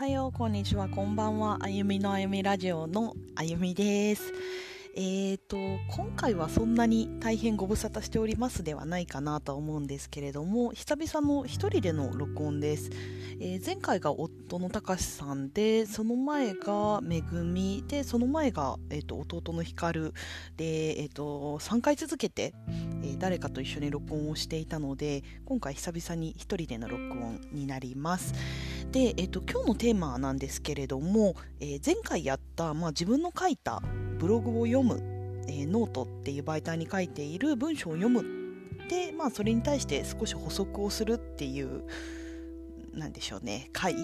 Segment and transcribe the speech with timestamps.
[0.00, 1.58] はよう、こんにちは、こんばんは。
[1.60, 4.32] あゆみのあゆみラジオのあゆみです。
[4.96, 5.58] えーと、
[5.94, 12.90] 今回はそんなに大変ご無沙汰しておりますではないかなと思うんですけれども、久々の一人での録音です。
[13.40, 20.14] えー、前回が夫のたかしさんで、その前がめぐみで、その前が、えーと、弟のひかる
[20.56, 22.54] で、えーと、3回続けて、
[23.02, 28.32] えー、誰かと一緒に録音をしていたので、今回久々に一人での録音になります。
[28.92, 33.80] で、えー、と今日のテーマなんですけれども、えー、前回やった、まあ、自分の書いた
[34.18, 35.00] ブログを読む、
[35.46, 38.24] えー、ノートっていう媒体に書いている文章を読む
[38.88, 41.84] で、まあ、それに対して少し補足をするっていう
[42.94, 43.68] なんでしょうね。
[43.72, 43.94] 回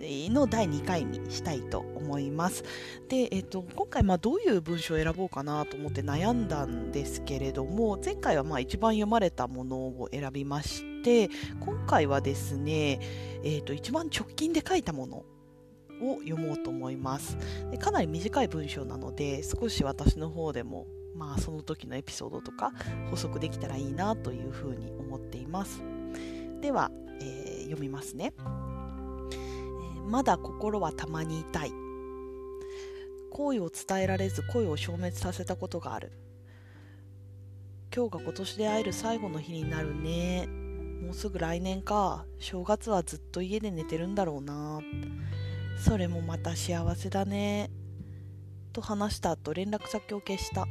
[0.00, 2.64] の第2回にしたいと思います。
[3.08, 13.00] で、えーと、今回まあどういう文章を選ぼうかなと思って悩んだんですけれども前回はまあ一番読まれたものを選びまして今回はですね、
[13.42, 15.24] えーと一番直近で書いたもの
[16.00, 17.36] を読もうと思います。
[17.70, 22.72] でかなり短い文章なので少し私の方でもまあその時のエピソードとか
[23.10, 25.82] 補足できたらいいなというふうに思っています。
[26.60, 28.42] では、えー、読みますね、え、
[30.08, 31.72] まだ心はたまに痛い
[33.30, 36.12] 好意を伝えられず恋を消滅させたことがある
[37.94, 40.46] 今日が今年で会える最後の日になるね
[41.02, 44.80] もうすぐ来年か正月はずっと家で寝てるんだろうな
[45.76, 47.70] それもまた幸せだね。
[48.72, 50.66] と話した後連絡先を消した。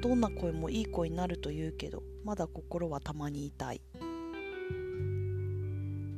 [0.00, 3.80] どんな声もいい声になると言うけど、まだ心はたまに痛い。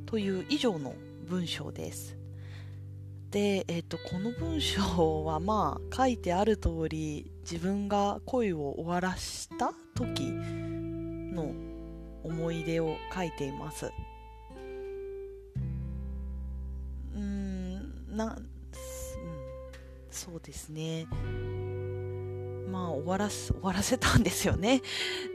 [0.08, 0.94] という以上の
[1.28, 2.16] 文章です。
[3.30, 11.52] で、えーと、この文章はまあ書いてある通り自分が恋を終わらした時の
[12.24, 13.92] 思い出を書いています。
[17.14, 18.48] うんな、うん、
[20.10, 21.06] そうですね
[22.70, 24.80] まあ終わらす終わらせたんですよね、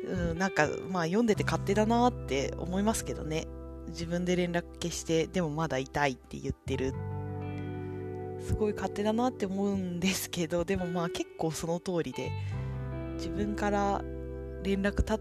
[0.07, 3.45] うん、なんかまあ読んでて勝手だなって思いますけどね
[3.93, 6.93] 自分で連絡消してでもまだ痛いって言ってる。
[8.41, 12.29] すごい勝手だなって思うんですけどでもまあ結構その通りで
[13.13, 14.01] 自分から
[14.63, 15.19] 連絡立っ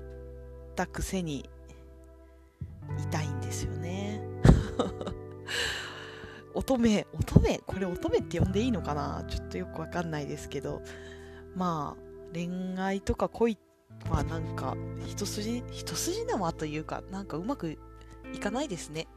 [0.75, 1.49] たくせに
[2.99, 4.21] 痛いんですよね。
[6.55, 9.25] 乙女、乙女、これ乙女って呼んでいいのかな？
[9.28, 10.82] ちょっとよくわかんないですけど、
[11.55, 13.56] まあ、恋愛とか恋
[14.11, 17.78] はなんか、一筋、一筋縄というか、なんかうまく
[18.32, 19.09] いかないですね。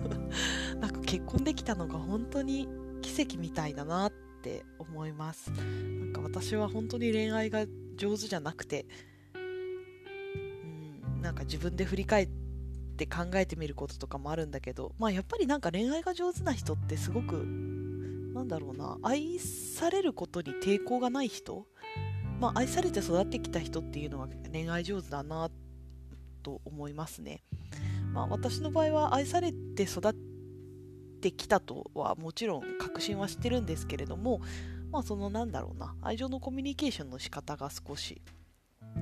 [0.80, 2.68] なんか結婚できたのが本当に
[3.02, 5.50] 奇跡みたいだなって思います。
[5.50, 5.62] な
[6.06, 8.86] んか私は本当に恋愛が上手じゃなくて、
[9.34, 17.46] うん、なんか自分で振り返って、考えてみることとかもあるんだけど、まあ、やっぱりなんか恋愛が上手な人ってすごく
[18.34, 18.98] なんだろうな。
[19.02, 21.66] 愛されることに抵抗がない人、
[22.40, 25.50] まあ、愛されて育ってきた人っていうのは恋愛上手だな
[26.42, 27.42] と思いますね、
[28.12, 30.14] まあ、私の場合は愛されて育っ
[31.20, 34.40] てきたとはもちろん確信はしてるんですけれども
[34.90, 38.22] まあそのなんだろうな愛情のコミュニケーションの仕方が少し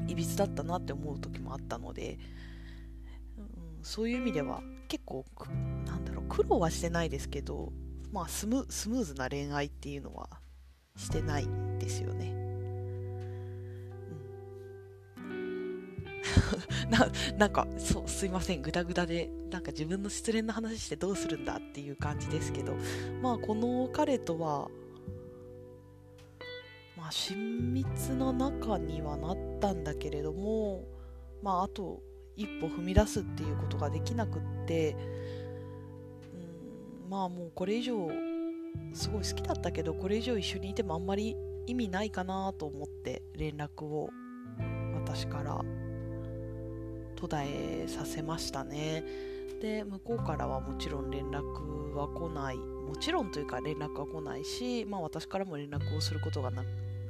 [0.09, 2.19] いびつだったなって思う時もあったので
[3.39, 5.25] うんそういう意味では結構
[5.87, 7.73] なんだろう苦労はしてないですけど、
[8.13, 10.29] まあ、スムスムーズな恋愛っていうのは
[10.97, 12.46] してないですよね。
[16.91, 18.63] ななんかそうすいません。
[18.63, 22.75] グダグダでなんか自分の失恋の話してどうするんだっていう感じですけど。
[23.23, 24.69] まあこの彼とは
[26.97, 30.85] まあ親密な仲にはなったんだけれども
[31.43, 32.03] まああと
[32.37, 34.95] 一歩踏み出すっていうことができなくって。
[34.95, 38.11] うんまあもうこれ以上
[38.93, 44.11] すごい好きだったけどこれ以上一緒にいてもあんまり意味ないかなと思って連絡を。
[44.95, 45.86] 私から。
[47.17, 49.03] 途絶えさせましたね。
[49.61, 52.57] で向こうからはもちろん連絡は来ない。
[52.57, 56.63] もちろんというか連絡は来ないし、まあ、私からも連絡をすることがな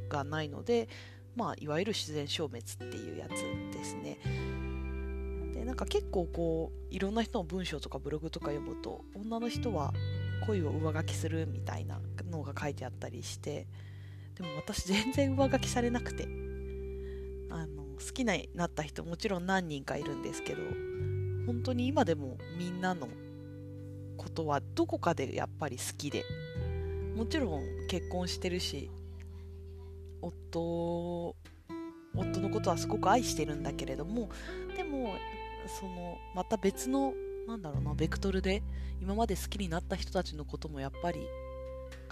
[0.08, 0.88] がないので、
[1.35, 3.31] まあ、いわゆる自然消滅っていうやつ
[3.76, 4.19] ですね。
[5.53, 9.93] でなんか結構こういろんな人の文章とかブログとか読むと女の人は
[10.47, 12.00] 恋を上書きするみたいな
[12.31, 13.67] のが書いてあったりして
[14.37, 16.45] でも私全然上書きされなくて。
[17.96, 20.62] 好きになった人もちろん何人かいるんですけど
[21.46, 23.08] 本当に今でもみんなの
[24.16, 26.25] ことはどこかでやっぱり好きで
[27.14, 28.90] もちろん結婚してるし
[30.20, 31.34] 夫
[32.14, 34.28] 夫のことはすごく愛してるんだけれども
[34.76, 35.14] でも
[35.81, 37.12] そのまた別の
[37.46, 38.62] なんだろうなベクトルで
[39.00, 41.20] 今まで好きになった人たちのこともやっぱり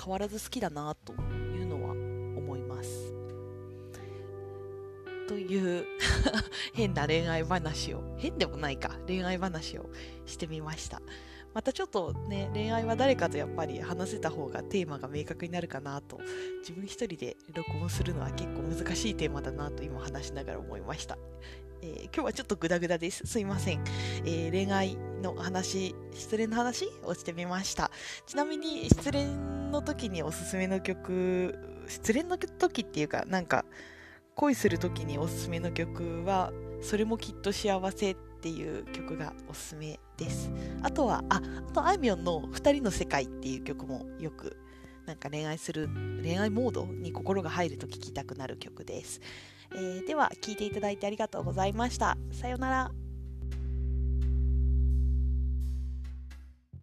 [0.01, 3.24] 変わらず好きだなというのは思います。
[5.29, 5.87] という
[6.75, 9.91] 変な恋愛話を変でもないか恋愛話を
[10.27, 11.01] してみました
[11.53, 16.21] またちょっとね恋愛は誰かとやっぱり話せた方がテーマが明確になるかなと
[16.61, 21.17] 自分一人で録音するのは結構難しいテーマだなと今話しながら思いました
[21.85, 23.27] えー、今日はちょっとグダグダです。
[23.27, 23.85] すいません。
[24.25, 27.91] えー、恋愛の話、失恋の話をしてみました。
[28.25, 29.27] ちなみに、失恋
[29.71, 31.55] の時におすすめの曲、
[31.87, 33.67] 失恋の時っていうか、なんか、
[34.37, 36.53] 恋する時におすすめの曲は、
[36.83, 40.51] それもきっと幸せっていう曲がおすすめです。
[40.83, 44.57] あとは、あ、あとあいみょんの二人の世界っていう曲もよく
[45.07, 45.89] なんか恋愛する
[46.23, 49.21] 恋愛モードに心が入ると聴きたくなる曲です。
[49.75, 52.17] えー、では聴いていただいてありがとうございました。
[52.33, 53.04] さようなら。